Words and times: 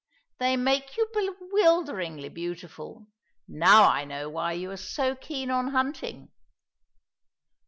"They 0.39 0.57
make 0.57 0.97
you 0.97 1.07
bewilderingly 1.13 2.29
beautiful. 2.29 3.05
Now 3.47 3.83
I 3.87 4.03
know 4.03 4.29
why 4.31 4.53
you 4.53 4.71
are 4.71 4.75
so 4.77 5.13
keen 5.15 5.51
on 5.51 5.67
hunting." 5.67 6.31